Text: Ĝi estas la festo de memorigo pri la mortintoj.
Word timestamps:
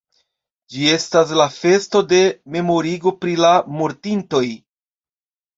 Ĝi 0.75 0.87
estas 0.93 1.33
la 1.41 1.45
festo 1.57 2.01
de 2.13 2.21
memorigo 2.57 3.13
pri 3.21 3.37
la 3.45 3.53
mortintoj. 3.83 4.45